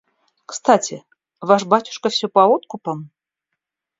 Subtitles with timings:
[0.51, 1.03] Кстати,
[1.41, 3.03] ваш батюшка все по откупам?